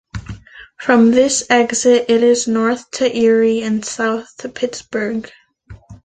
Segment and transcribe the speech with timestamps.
[0.79, 5.31] From this exit it is north to Erie and south to Pittsburgh.